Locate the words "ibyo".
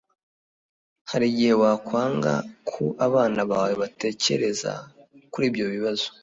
5.51-5.65